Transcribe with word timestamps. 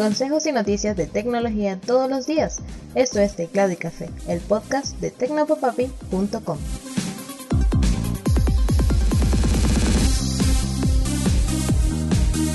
Consejos 0.00 0.46
y 0.46 0.52
noticias 0.52 0.96
de 0.96 1.04
tecnología 1.06 1.78
todos 1.78 2.08
los 2.08 2.26
días. 2.26 2.60
Esto 2.94 3.20
es 3.20 3.36
Teclado 3.36 3.72
y 3.72 3.76
Café, 3.76 4.08
el 4.28 4.40
podcast 4.40 4.98
de 4.98 5.10
tecnopopapi.com. 5.10 6.58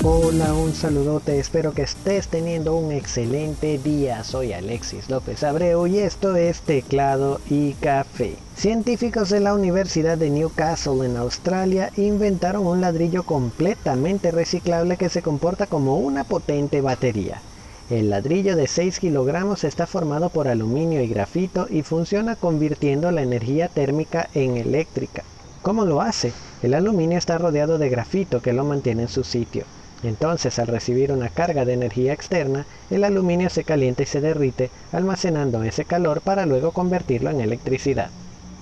Hola, 0.04 0.52
un 0.52 0.74
saludote, 0.74 1.38
espero 1.38 1.72
que 1.72 1.82
estés 1.82 2.28
teniendo 2.28 2.76
un 2.76 2.92
excelente 2.92 3.78
día. 3.78 4.22
Soy 4.24 4.52
Alexis 4.52 5.08
López 5.08 5.42
Abreu 5.42 5.86
y 5.86 5.98
esto 5.98 6.36
es 6.36 6.60
Teclado 6.60 7.40
y 7.48 7.72
Café. 7.74 8.36
Científicos 8.56 9.30
de 9.30 9.40
la 9.40 9.54
Universidad 9.54 10.18
de 10.18 10.30
Newcastle 10.30 11.04
en 11.04 11.16
Australia 11.16 11.90
inventaron 11.96 12.66
un 12.66 12.80
ladrillo 12.80 13.24
completamente 13.24 14.30
reciclable 14.30 14.96
que 14.96 15.08
se 15.08 15.22
comporta 15.22 15.66
como 15.66 15.98
una 15.98 16.24
potente 16.24 16.80
batería. 16.80 17.40
El 17.88 18.10
ladrillo 18.10 18.54
de 18.54 18.66
6 18.66 19.00
kilogramos 19.00 19.64
está 19.64 19.86
formado 19.86 20.28
por 20.28 20.46
aluminio 20.48 21.00
y 21.02 21.08
grafito 21.08 21.66
y 21.70 21.82
funciona 21.82 22.36
convirtiendo 22.36 23.10
la 23.10 23.22
energía 23.22 23.68
térmica 23.68 24.28
en 24.34 24.56
eléctrica. 24.56 25.24
¿Cómo 25.62 25.84
lo 25.84 26.00
hace? 26.00 26.32
El 26.62 26.74
aluminio 26.74 27.18
está 27.18 27.38
rodeado 27.38 27.78
de 27.78 27.88
grafito 27.88 28.40
que 28.40 28.52
lo 28.52 28.64
mantiene 28.64 29.02
en 29.02 29.08
su 29.08 29.24
sitio. 29.24 29.64
Entonces, 30.02 30.58
al 30.58 30.66
recibir 30.66 31.12
una 31.12 31.30
carga 31.30 31.64
de 31.64 31.72
energía 31.72 32.12
externa, 32.12 32.66
el 32.90 33.04
aluminio 33.04 33.50
se 33.50 33.64
calienta 33.64 34.02
y 34.02 34.06
se 34.06 34.20
derrite, 34.20 34.70
almacenando 34.92 35.62
ese 35.62 35.84
calor 35.84 36.20
para 36.22 36.46
luego 36.46 36.72
convertirlo 36.72 37.30
en 37.30 37.40
electricidad. 37.40 38.10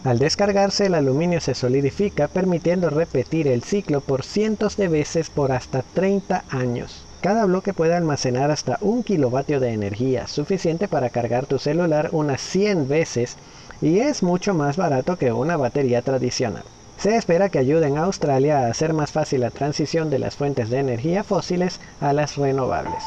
Al 0.05 0.19
descargarse, 0.19 0.87
el 0.87 0.95
aluminio 0.95 1.41
se 1.41 1.55
solidifica, 1.55 2.28
permitiendo 2.28 2.91
repetir 2.91 3.48
el 3.48 3.62
ciclo 3.62 4.02
por 4.02 4.23
cientos 4.23 4.77
de 4.77 4.89
veces 4.89 5.30
por 5.30 5.51
hasta 5.51 5.83
30 5.83 6.45
años. 6.48 7.09
Cada 7.23 7.47
bloque 7.47 7.73
puede 7.73 7.95
almacenar 7.95 8.51
hasta 8.51 8.77
un 8.83 9.03
kilovatio 9.03 9.61
de 9.61 9.70
energía, 9.70 10.27
suficiente 10.27 10.89
para 10.89 11.09
cargar 11.09 11.47
tu 11.47 11.59
celular 11.59 12.11
unas 12.12 12.42
100 12.42 12.87
veces, 12.87 13.39
y 13.81 14.00
es 14.00 14.22
mucho 14.22 14.53
más 14.53 14.77
barato 14.77 15.16
que 15.16 15.33
una 15.33 15.56
batería 15.56 16.03
tradicional. 16.03 16.64
Se 16.98 17.17
espera 17.17 17.48
que 17.48 17.59
ayuden 17.59 17.98
a 17.98 18.05
Australia 18.05 18.61
a 18.61 18.69
hacer 18.69 18.92
más 18.92 19.12
fácil 19.12 19.41
la 19.41 19.50
transición 19.50 20.11
de 20.11 20.19
las 20.19 20.37
fuentes 20.37 20.70
de 20.70 20.78
energía 20.78 21.23
fósiles 21.23 21.81
a 22.00 22.12
las 22.12 22.37
renovables. 22.37 23.05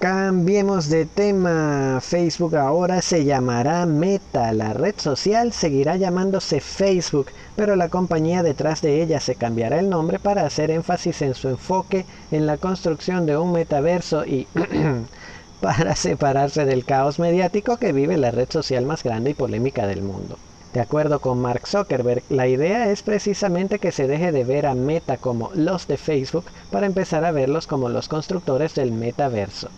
Cambiemos 0.00 0.88
de 0.88 1.04
tema. 1.04 1.98
Facebook 2.00 2.56
ahora 2.56 3.02
se 3.02 3.26
llamará 3.26 3.84
Meta. 3.84 4.50
La 4.54 4.72
red 4.72 4.94
social 4.96 5.52
seguirá 5.52 5.96
llamándose 5.96 6.60
Facebook, 6.60 7.26
pero 7.54 7.76
la 7.76 7.90
compañía 7.90 8.42
detrás 8.42 8.80
de 8.80 9.02
ella 9.02 9.20
se 9.20 9.34
cambiará 9.34 9.78
el 9.78 9.90
nombre 9.90 10.18
para 10.18 10.46
hacer 10.46 10.70
énfasis 10.70 11.20
en 11.20 11.34
su 11.34 11.50
enfoque 11.50 12.06
en 12.30 12.46
la 12.46 12.56
construcción 12.56 13.26
de 13.26 13.36
un 13.36 13.52
metaverso 13.52 14.24
y 14.24 14.48
para 15.60 15.94
separarse 15.96 16.64
del 16.64 16.86
caos 16.86 17.18
mediático 17.18 17.76
que 17.76 17.92
vive 17.92 18.16
la 18.16 18.30
red 18.30 18.48
social 18.48 18.86
más 18.86 19.02
grande 19.02 19.32
y 19.32 19.34
polémica 19.34 19.86
del 19.86 20.00
mundo. 20.00 20.38
De 20.72 20.78
acuerdo 20.80 21.20
con 21.20 21.40
Mark 21.40 21.66
Zuckerberg, 21.66 22.22
la 22.28 22.46
idea 22.46 22.92
es 22.92 23.02
precisamente 23.02 23.80
que 23.80 23.90
se 23.90 24.06
deje 24.06 24.30
de 24.30 24.44
ver 24.44 24.66
a 24.66 24.76
Meta 24.76 25.18
como 25.18 25.50
los 25.52 25.88
de 25.88 25.96
Facebook 25.96 26.44
para 26.70 26.86
empezar 26.86 27.24
a 27.24 27.32
verlos 27.32 27.66
como 27.66 27.88
los 27.88 28.06
constructores 28.06 28.74
del 28.76 28.92
metaverso. 28.92 29.72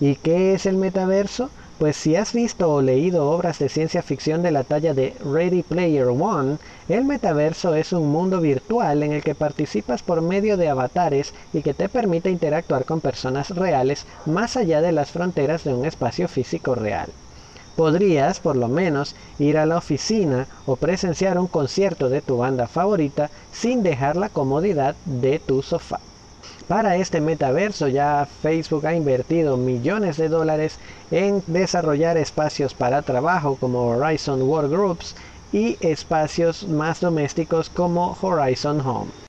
¿Y 0.00 0.16
qué 0.16 0.54
es 0.54 0.64
el 0.64 0.78
metaverso? 0.78 1.52
Pues 1.76 1.98
si 1.98 2.16
has 2.16 2.32
visto 2.32 2.72
o 2.72 2.80
leído 2.80 3.28
obras 3.30 3.58
de 3.58 3.68
ciencia 3.68 4.02
ficción 4.02 4.42
de 4.42 4.52
la 4.52 4.64
talla 4.64 4.94
de 4.94 5.16
Ready 5.20 5.62
Player 5.62 6.06
One, 6.08 6.58
el 6.88 7.04
metaverso 7.04 7.74
es 7.74 7.92
un 7.92 8.08
mundo 8.08 8.40
virtual 8.40 9.02
en 9.02 9.12
el 9.12 9.22
que 9.22 9.34
participas 9.34 10.02
por 10.02 10.22
medio 10.22 10.56
de 10.56 10.70
avatares 10.70 11.34
y 11.52 11.62
que 11.62 11.74
te 11.74 11.90
permite 11.90 12.30
interactuar 12.30 12.86
con 12.86 13.02
personas 13.02 13.50
reales 13.50 14.06
más 14.24 14.56
allá 14.56 14.80
de 14.80 14.92
las 14.92 15.10
fronteras 15.12 15.62
de 15.64 15.74
un 15.74 15.84
espacio 15.84 16.26
físico 16.26 16.74
real 16.74 17.12
podrías, 17.76 18.40
por 18.40 18.56
lo 18.56 18.68
menos, 18.68 19.14
ir 19.38 19.58
a 19.58 19.66
la 19.66 19.76
oficina 19.76 20.46
o 20.66 20.76
presenciar 20.76 21.38
un 21.38 21.46
concierto 21.46 22.08
de 22.08 22.22
tu 22.22 22.38
banda 22.38 22.66
favorita 22.66 23.30
sin 23.52 23.82
dejar 23.82 24.16
la 24.16 24.30
comodidad 24.30 24.96
de 25.04 25.38
tu 25.38 25.62
sofá. 25.62 26.00
Para 26.68 26.96
este 26.96 27.20
metaverso 27.20 27.86
ya 27.86 28.26
Facebook 28.42 28.86
ha 28.86 28.94
invertido 28.94 29.56
millones 29.56 30.16
de 30.16 30.28
dólares 30.28 30.78
en 31.10 31.42
desarrollar 31.46 32.16
espacios 32.16 32.74
para 32.74 33.02
trabajo 33.02 33.56
como 33.60 33.86
Horizon 33.86 34.42
Workgroups 34.42 35.14
y 35.52 35.76
espacios 35.80 36.66
más 36.66 37.00
domésticos 37.00 37.68
como 37.68 38.16
Horizon 38.20 38.80
Home 38.80 39.25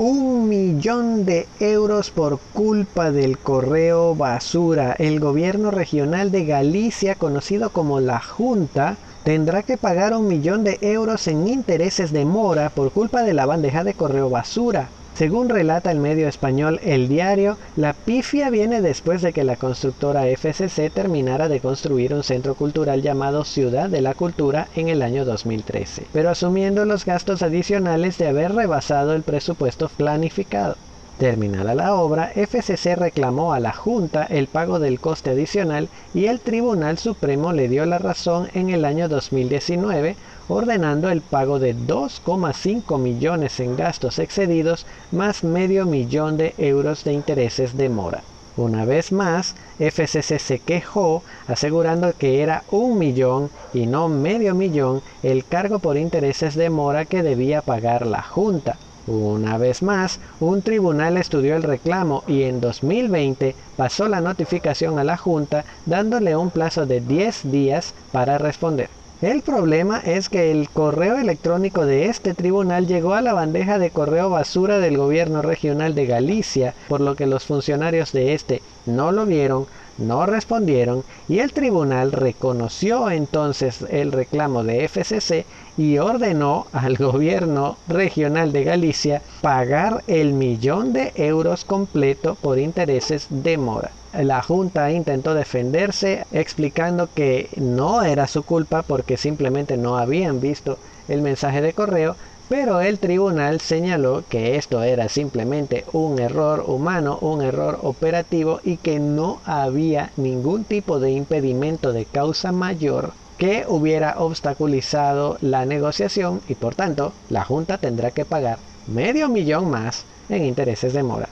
un 0.00 0.48
millón 0.48 1.26
de 1.26 1.46
euros 1.60 2.10
por 2.10 2.38
culpa 2.54 3.12
del 3.12 3.36
correo 3.36 4.14
basura. 4.14 4.96
El 4.98 5.20
gobierno 5.20 5.70
regional 5.70 6.30
de 6.30 6.46
Galicia, 6.46 7.16
conocido 7.16 7.68
como 7.68 8.00
la 8.00 8.18
Junta, 8.18 8.96
tendrá 9.24 9.62
que 9.62 9.76
pagar 9.76 10.16
un 10.16 10.26
millón 10.26 10.64
de 10.64 10.78
euros 10.80 11.28
en 11.28 11.46
intereses 11.46 12.12
de 12.12 12.24
mora 12.24 12.70
por 12.70 12.92
culpa 12.92 13.24
de 13.24 13.34
la 13.34 13.44
bandeja 13.44 13.84
de 13.84 13.92
correo 13.92 14.30
basura. 14.30 14.88
Según 15.14 15.48
relata 15.48 15.90
el 15.90 15.98
medio 15.98 16.28
español 16.28 16.80
El 16.82 17.08
Diario, 17.08 17.58
la 17.76 17.92
pifia 17.92 18.48
viene 18.48 18.80
después 18.80 19.20
de 19.20 19.32
que 19.32 19.44
la 19.44 19.56
constructora 19.56 20.24
FCC 20.24 20.90
terminara 20.90 21.48
de 21.48 21.60
construir 21.60 22.14
un 22.14 22.22
centro 22.22 22.54
cultural 22.54 23.02
llamado 23.02 23.44
Ciudad 23.44 23.90
de 23.90 24.00
la 24.00 24.14
Cultura 24.14 24.68
en 24.74 24.88
el 24.88 25.02
año 25.02 25.24
2013, 25.24 26.06
pero 26.12 26.30
asumiendo 26.30 26.84
los 26.84 27.04
gastos 27.04 27.42
adicionales 27.42 28.16
de 28.18 28.28
haber 28.28 28.54
rebasado 28.54 29.14
el 29.14 29.22
presupuesto 29.22 29.88
planificado. 29.88 30.76
Terminada 31.20 31.74
la 31.74 31.96
obra, 31.96 32.32
FCC 32.34 32.96
reclamó 32.96 33.52
a 33.52 33.60
la 33.60 33.74
Junta 33.74 34.24
el 34.24 34.46
pago 34.46 34.78
del 34.78 35.00
coste 35.00 35.28
adicional 35.28 35.90
y 36.14 36.28
el 36.28 36.40
Tribunal 36.40 36.96
Supremo 36.96 37.52
le 37.52 37.68
dio 37.68 37.84
la 37.84 37.98
razón 37.98 38.48
en 38.54 38.70
el 38.70 38.86
año 38.86 39.06
2019, 39.06 40.16
ordenando 40.50 41.10
el 41.10 41.20
pago 41.20 41.60
de 41.60 41.76
2,5 41.76 42.98
millones 42.98 43.60
en 43.60 43.76
gastos 43.76 44.18
excedidos 44.18 44.84
más 45.12 45.44
medio 45.44 45.86
millón 45.86 46.36
de 46.36 46.54
euros 46.58 47.04
de 47.04 47.12
intereses 47.12 47.76
de 47.76 47.88
mora. 47.88 48.22
Una 48.56 48.84
vez 48.84 49.12
más, 49.12 49.54
FCC 49.78 50.38
se 50.38 50.58
quejó 50.58 51.22
asegurando 51.46 52.12
que 52.18 52.42
era 52.42 52.64
un 52.70 52.98
millón 52.98 53.48
y 53.72 53.86
no 53.86 54.08
medio 54.08 54.54
millón 54.56 55.02
el 55.22 55.44
cargo 55.44 55.78
por 55.78 55.96
intereses 55.96 56.56
de 56.56 56.68
mora 56.68 57.04
que 57.04 57.22
debía 57.22 57.62
pagar 57.62 58.04
la 58.04 58.22
Junta. 58.22 58.76
Una 59.06 59.56
vez 59.56 59.82
más, 59.82 60.20
un 60.40 60.62
tribunal 60.62 61.16
estudió 61.16 61.56
el 61.56 61.62
reclamo 61.62 62.22
y 62.26 62.42
en 62.42 62.60
2020 62.60 63.54
pasó 63.76 64.08
la 64.08 64.20
notificación 64.20 64.98
a 64.98 65.04
la 65.04 65.16
Junta 65.16 65.64
dándole 65.86 66.36
un 66.36 66.50
plazo 66.50 66.86
de 66.86 67.00
10 67.00 67.50
días 67.50 67.94
para 68.12 68.36
responder. 68.36 68.99
El 69.22 69.42
problema 69.42 69.98
es 69.98 70.30
que 70.30 70.50
el 70.50 70.70
correo 70.70 71.18
electrónico 71.18 71.84
de 71.84 72.06
este 72.06 72.32
tribunal 72.32 72.86
llegó 72.86 73.12
a 73.12 73.20
la 73.20 73.34
bandeja 73.34 73.78
de 73.78 73.90
correo 73.90 74.30
basura 74.30 74.78
del 74.78 74.96
gobierno 74.96 75.42
regional 75.42 75.94
de 75.94 76.06
Galicia, 76.06 76.74
por 76.88 77.02
lo 77.02 77.16
que 77.16 77.26
los 77.26 77.44
funcionarios 77.44 78.12
de 78.12 78.32
este 78.32 78.62
no 78.86 79.12
lo 79.12 79.26
vieron, 79.26 79.66
no 79.98 80.24
respondieron 80.24 81.04
y 81.28 81.40
el 81.40 81.52
tribunal 81.52 82.12
reconoció 82.12 83.10
entonces 83.10 83.84
el 83.90 84.10
reclamo 84.12 84.64
de 84.64 84.88
FCC 84.88 85.44
y 85.80 85.96
ordenó 85.96 86.66
al 86.72 86.98
gobierno 86.98 87.78
regional 87.86 88.52
de 88.52 88.64
Galicia 88.64 89.22
pagar 89.40 90.04
el 90.08 90.34
millón 90.34 90.92
de 90.92 91.10
euros 91.14 91.64
completo 91.64 92.34
por 92.34 92.58
intereses 92.58 93.28
de 93.30 93.56
mora. 93.56 93.90
La 94.12 94.42
Junta 94.42 94.90
intentó 94.92 95.32
defenderse 95.32 96.26
explicando 96.32 97.08
que 97.14 97.48
no 97.56 98.02
era 98.02 98.26
su 98.26 98.42
culpa 98.42 98.82
porque 98.82 99.16
simplemente 99.16 99.78
no 99.78 99.96
habían 99.96 100.38
visto 100.38 100.76
el 101.08 101.22
mensaje 101.22 101.62
de 101.62 101.72
correo, 101.72 102.18
pero 102.46 102.82
el 102.82 102.98
tribunal 102.98 103.60
señaló 103.60 104.24
que 104.28 104.56
esto 104.56 104.82
era 104.82 105.08
simplemente 105.08 105.86
un 105.94 106.18
error 106.18 106.62
humano, 106.66 107.18
un 107.22 107.40
error 107.40 107.78
operativo 107.80 108.60
y 108.62 108.76
que 108.76 109.00
no 109.00 109.40
había 109.46 110.12
ningún 110.16 110.66
tipo 110.66 111.00
de 111.00 111.12
impedimento 111.12 111.94
de 111.94 112.04
causa 112.04 112.52
mayor 112.52 113.14
que 113.40 113.64
hubiera 113.66 114.16
obstaculizado 114.18 115.38
la 115.40 115.64
negociación 115.64 116.42
y 116.46 116.56
por 116.56 116.74
tanto 116.74 117.14
la 117.30 117.42
Junta 117.42 117.78
tendrá 117.78 118.10
que 118.10 118.26
pagar 118.26 118.58
medio 118.86 119.30
millón 119.30 119.70
más 119.70 120.04
en 120.28 120.44
intereses 120.44 120.92
de 120.92 121.02
mora. 121.02 121.30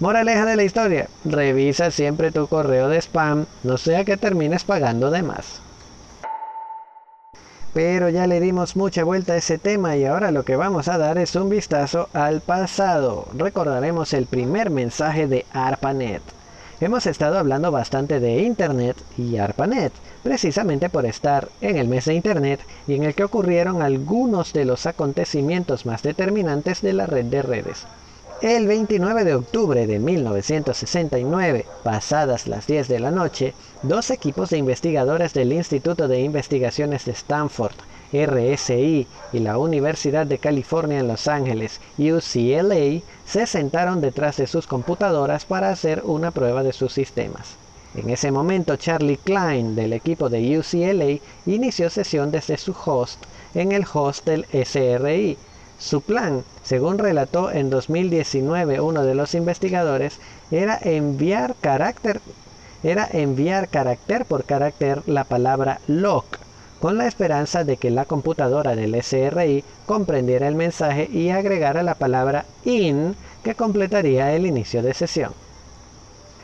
Moraleja 0.00 0.46
de 0.46 0.56
la 0.56 0.64
historia, 0.64 1.08
revisa 1.24 1.92
siempre 1.92 2.32
tu 2.32 2.48
correo 2.48 2.88
de 2.88 2.98
spam, 3.00 3.46
no 3.62 3.78
sea 3.78 4.04
que 4.04 4.16
termines 4.16 4.64
pagando 4.64 5.12
de 5.12 5.22
más. 5.22 5.60
Pero 7.72 8.08
ya 8.08 8.26
le 8.26 8.40
dimos 8.40 8.74
mucha 8.74 9.04
vuelta 9.04 9.34
a 9.34 9.36
ese 9.36 9.56
tema 9.56 9.96
y 9.96 10.06
ahora 10.06 10.32
lo 10.32 10.44
que 10.44 10.56
vamos 10.56 10.88
a 10.88 10.98
dar 10.98 11.18
es 11.18 11.36
un 11.36 11.50
vistazo 11.50 12.08
al 12.14 12.40
pasado. 12.40 13.28
Recordaremos 13.32 14.12
el 14.12 14.26
primer 14.26 14.70
mensaje 14.70 15.28
de 15.28 15.46
ARPANET. 15.52 16.22
Hemos 16.84 17.06
estado 17.06 17.38
hablando 17.38 17.70
bastante 17.70 18.20
de 18.20 18.42
Internet 18.42 18.98
y 19.16 19.38
ARPANET, 19.38 19.90
precisamente 20.22 20.90
por 20.90 21.06
estar 21.06 21.48
en 21.62 21.78
el 21.78 21.88
mes 21.88 22.04
de 22.04 22.12
Internet 22.12 22.60
y 22.86 22.92
en 22.92 23.04
el 23.04 23.14
que 23.14 23.24
ocurrieron 23.24 23.80
algunos 23.80 24.52
de 24.52 24.66
los 24.66 24.84
acontecimientos 24.84 25.86
más 25.86 26.02
determinantes 26.02 26.82
de 26.82 26.92
la 26.92 27.06
red 27.06 27.24
de 27.24 27.40
redes. 27.40 27.86
El 28.42 28.66
29 28.66 29.24
de 29.24 29.34
octubre 29.34 29.86
de 29.86 29.98
1969, 29.98 31.64
pasadas 31.82 32.46
las 32.46 32.66
10 32.66 32.88
de 32.88 33.00
la 33.00 33.10
noche, 33.10 33.54
dos 33.82 34.10
equipos 34.10 34.50
de 34.50 34.58
investigadores 34.58 35.32
del 35.32 35.54
Instituto 35.54 36.06
de 36.06 36.20
Investigaciones 36.20 37.06
de 37.06 37.12
Stanford, 37.12 37.76
RSI, 38.14 39.06
y 39.32 39.38
la 39.40 39.58
Universidad 39.58 40.26
de 40.26 40.38
California 40.38 41.00
en 41.00 41.08
Los 41.08 41.26
Ángeles, 41.28 41.80
UCLA, 41.98 43.02
se 43.26 43.46
sentaron 43.46 44.00
detrás 44.00 44.36
de 44.36 44.46
sus 44.46 44.66
computadoras 44.66 45.44
para 45.44 45.70
hacer 45.70 46.02
una 46.04 46.30
prueba 46.30 46.62
de 46.62 46.72
sus 46.72 46.92
sistemas. 46.92 47.56
En 47.94 48.10
ese 48.10 48.32
momento, 48.32 48.76
Charlie 48.76 49.18
Klein, 49.18 49.76
del 49.76 49.92
equipo 49.92 50.28
de 50.28 50.58
UCLA, 50.58 51.20
inició 51.46 51.90
sesión 51.90 52.30
desde 52.32 52.56
su 52.56 52.74
host 52.84 53.22
en 53.54 53.72
el 53.72 53.84
host 53.92 54.26
del 54.26 54.46
SRI. 54.52 55.38
Su 55.78 56.00
plan, 56.00 56.44
según 56.64 56.98
relató 56.98 57.50
en 57.52 57.70
2019 57.70 58.80
uno 58.80 59.04
de 59.04 59.14
los 59.14 59.34
investigadores, 59.34 60.18
era 60.50 60.78
enviar 60.82 61.54
carácter, 61.60 62.20
era 62.82 63.08
enviar 63.12 63.68
carácter 63.68 64.24
por 64.24 64.44
carácter 64.44 65.02
la 65.06 65.24
palabra 65.24 65.80
lock, 65.86 66.38
con 66.84 66.98
la 66.98 67.06
esperanza 67.06 67.64
de 67.64 67.78
que 67.78 67.90
la 67.90 68.04
computadora 68.04 68.76
del 68.76 69.02
SRI 69.02 69.64
comprendiera 69.86 70.48
el 70.48 70.54
mensaje 70.54 71.08
y 71.10 71.30
agregara 71.30 71.82
la 71.82 71.94
palabra 71.94 72.44
in 72.62 73.16
que 73.42 73.54
completaría 73.54 74.34
el 74.34 74.44
inicio 74.44 74.82
de 74.82 74.92
sesión. 74.92 75.32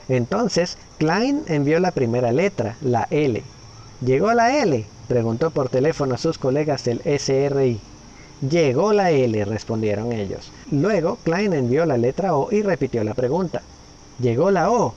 Entonces, 0.08 0.78
Klein 0.96 1.42
envió 1.46 1.78
la 1.78 1.90
primera 1.90 2.32
letra, 2.32 2.76
la 2.80 3.06
L. 3.10 3.42
¿Llegó 4.02 4.32
la 4.32 4.56
L? 4.62 4.86
preguntó 5.08 5.50
por 5.50 5.68
teléfono 5.68 6.14
a 6.14 6.16
sus 6.16 6.38
colegas 6.38 6.84
del 6.84 7.02
SRI. 7.02 7.78
Llegó 8.40 8.94
la 8.94 9.10
L, 9.10 9.44
respondieron 9.44 10.10
ellos. 10.10 10.52
Luego, 10.70 11.18
Klein 11.22 11.52
envió 11.52 11.84
la 11.84 11.98
letra 11.98 12.34
O 12.34 12.50
y 12.50 12.62
repitió 12.62 13.04
la 13.04 13.12
pregunta. 13.12 13.60
¿Llegó 14.18 14.50
la 14.50 14.70
O? 14.70 14.94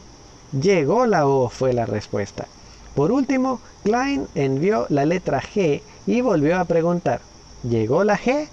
Llegó 0.54 1.06
la 1.06 1.28
O, 1.28 1.50
fue 1.50 1.74
la 1.74 1.86
respuesta. 1.86 2.48
Por 2.96 3.12
último, 3.12 3.60
Klein 3.84 4.28
envió 4.36 4.86
la 4.90 5.06
letra 5.06 5.42
G 5.42 5.82
y 6.06 6.22
volvió 6.22 6.60
a 6.60 6.66
preguntar. 6.66 7.22
¿Llegó 7.64 8.04
la 8.04 8.18
G? 8.18 8.48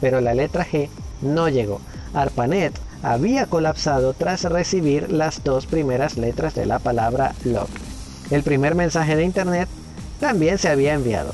Pero 0.00 0.20
la 0.20 0.34
letra 0.34 0.66
G 0.66 0.88
no 1.22 1.48
llegó. 1.48 1.80
ARPANET 2.14 2.72
había 3.02 3.46
colapsado 3.46 4.14
tras 4.14 4.44
recibir 4.44 5.10
las 5.10 5.42
dos 5.42 5.66
primeras 5.66 6.16
letras 6.16 6.54
de 6.54 6.66
la 6.66 6.78
palabra 6.78 7.34
log. 7.44 7.68
El 8.30 8.42
primer 8.42 8.74
mensaje 8.74 9.16
de 9.16 9.24
Internet 9.24 9.68
también 10.20 10.58
se 10.58 10.68
había 10.68 10.94
enviado. 10.94 11.32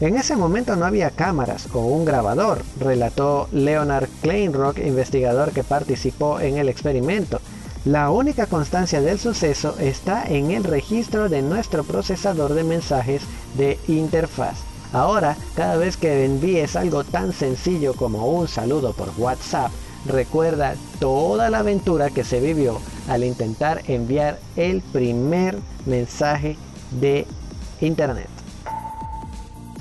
En 0.00 0.16
ese 0.16 0.34
momento 0.34 0.74
no 0.74 0.84
había 0.84 1.10
cámaras 1.10 1.68
o 1.72 1.78
un 1.78 2.04
grabador, 2.04 2.62
relató 2.80 3.48
Leonard 3.52 4.08
Kleinrock, 4.20 4.78
investigador 4.78 5.52
que 5.52 5.62
participó 5.62 6.40
en 6.40 6.56
el 6.56 6.68
experimento. 6.68 7.40
La 7.84 8.10
única 8.10 8.46
constancia 8.46 9.00
del 9.00 9.18
suceso 9.18 9.74
está 9.80 10.22
en 10.24 10.52
el 10.52 10.62
registro 10.62 11.28
de 11.28 11.42
nuestro 11.42 11.82
procesador 11.82 12.54
de 12.54 12.62
mensajes 12.62 13.22
de 13.56 13.76
interfaz. 13.88 14.60
Ahora, 14.92 15.36
cada 15.56 15.76
vez 15.76 15.96
que 15.96 16.24
envíes 16.24 16.76
algo 16.76 17.02
tan 17.02 17.32
sencillo 17.32 17.94
como 17.94 18.28
un 18.28 18.46
saludo 18.46 18.92
por 18.92 19.10
WhatsApp, 19.18 19.72
recuerda 20.06 20.76
toda 21.00 21.50
la 21.50 21.58
aventura 21.58 22.10
que 22.10 22.22
se 22.22 22.38
vivió 22.38 22.80
al 23.08 23.24
intentar 23.24 23.82
enviar 23.88 24.38
el 24.54 24.80
primer 24.80 25.58
mensaje 25.84 26.56
de 27.00 27.26
internet. 27.80 28.41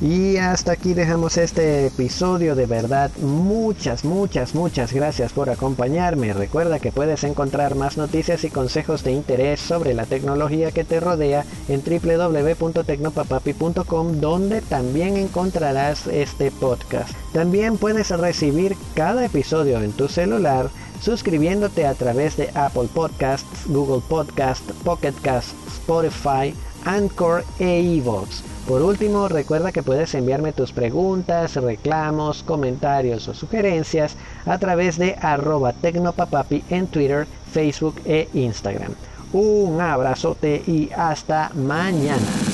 Y 0.02 0.38
hasta 0.38 0.72
aquí 0.72 0.96
dejamos 0.96 1.38
este 1.38 1.86
episodio. 1.86 2.56
De 2.56 2.66
verdad, 2.66 3.12
muchas, 3.22 4.04
muchas, 4.04 4.56
muchas 4.56 4.94
gracias 4.94 5.32
por 5.32 5.52
acompañarme. 5.52 6.34
Recuerda 6.34 6.80
que 6.80 6.92
puedes 6.92 7.24
encontrar 7.24 7.76
más 7.76 7.98
noticias 7.98 8.44
y 8.44 8.50
consejos 8.50 9.04
de 9.04 9.12
interés 9.12 9.60
sobre 9.60 9.94
la 9.94 10.08
tecnología 10.08 10.72
que 10.72 10.84
te 10.84 11.00
rodea 11.00 11.46
en 11.68 11.84
www.tecnopapapi.com 11.84 14.20
donde 14.20 14.62
también 14.62 15.18
encontrarás 15.18 16.08
este 16.08 16.50
podcast. 16.50 17.14
También 17.32 17.78
puedes 17.78 18.10
recibir 18.10 18.76
cada 18.96 19.26
episodio 19.26 19.84
en 19.84 19.92
tu 19.92 20.08
celular 20.08 20.72
suscribiéndote 21.00 21.86
a 21.86 21.94
través 21.94 22.38
de 22.38 22.50
Apple 22.56 22.90
Podcasts, 22.94 23.68
Google 23.68 24.02
Podcasts, 24.08 24.74
Pocket 24.84 25.14
Casts, 25.22 25.54
Spotify, 25.68 26.56
Anchor 26.86 27.44
e 27.60 27.82
iVoox. 27.82 28.42
Por 28.68 28.82
último, 28.82 29.28
recuerda 29.28 29.72
que 29.72 29.84
puedes 29.84 30.14
enviarme 30.14 30.54
tus 30.54 30.72
preguntas, 30.72 31.56
reclamos, 31.56 32.44
comentarios 32.44 33.28
o 33.28 33.34
sugerencias 33.34 34.16
a 34.46 34.58
través 34.60 34.98
de 34.98 35.16
arroba 35.20 35.74
tecnopapapi 35.74 36.64
en 36.70 36.88
Twitter, 36.88 37.28
Facebook 37.52 38.02
e 38.06 38.30
Instagram. 38.34 38.94
Un 39.34 39.82
abrazote 39.82 40.64
y 40.68 40.90
hasta 40.96 41.52
mañana. 41.56 42.51